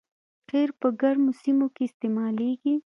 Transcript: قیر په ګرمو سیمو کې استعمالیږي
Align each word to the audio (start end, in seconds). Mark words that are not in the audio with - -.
قیر 0.49 0.69
په 0.79 0.87
ګرمو 1.01 1.31
سیمو 1.41 1.67
کې 1.75 1.83
استعمالیږي 1.87 2.73